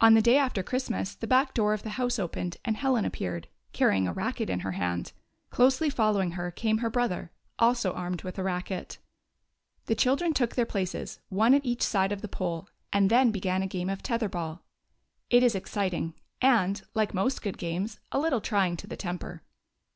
[0.00, 3.48] On the day after Christmas the back door of the house opened and Helen appeared,
[3.72, 5.12] carrying a racket in her hand;
[5.50, 8.98] closely following her came her brother, also armed with a racket.
[9.86, 13.60] The children took their places, one at each side of the pole, and then began
[13.60, 14.62] a game of tetlier ball.
[15.30, 19.42] It is exciting, and, like most good games, a little trying to the temper.